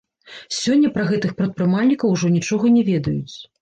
Сёння 0.61 0.91
пра 0.95 1.05
гэтых 1.13 1.37
прадпрымальнікаў 1.43 2.07
ужо 2.19 2.35
нічога 2.41 2.77
не 2.77 2.87
ведаюць. 2.93 3.35